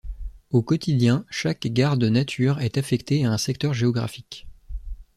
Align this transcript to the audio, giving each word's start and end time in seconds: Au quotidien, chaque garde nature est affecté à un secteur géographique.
Au 0.49 0.63
quotidien, 0.63 1.25
chaque 1.29 1.67
garde 1.67 2.03
nature 2.05 2.59
est 2.59 2.79
affecté 2.79 3.23
à 3.23 3.31
un 3.31 3.37
secteur 3.37 3.75
géographique. 3.75 4.47